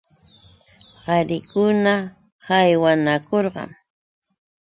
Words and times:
Qarikuna 1.03 1.93
ahuwanakurqan. 2.57 3.69